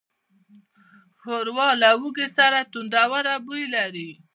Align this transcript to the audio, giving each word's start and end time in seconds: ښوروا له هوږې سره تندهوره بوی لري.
ښوروا 1.19 1.69
له 1.81 1.89
هوږې 1.99 2.27
سره 2.37 2.59
تندهوره 2.71 3.35
بوی 3.45 3.63
لري. 3.75 4.09